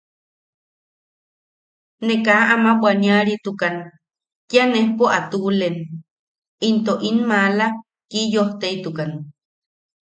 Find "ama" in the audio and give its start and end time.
2.53-2.71